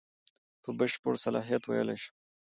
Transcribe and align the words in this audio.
په 0.63 0.69
بشپړ 0.79 1.13
صلاحیت 1.25 1.61
ویلای 1.65 1.97
شم. 2.03 2.15